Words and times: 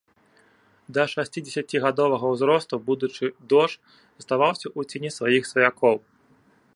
Да 0.97 1.03
шасцідзесяцігадовага 1.13 2.25
ўзросту 2.35 2.75
будучы 2.89 3.25
дож 3.55 3.71
заставаўся 3.99 4.65
ў 4.77 4.81
цені 4.89 5.09
сваіх 5.17 5.43
сваякоў. 5.53 5.95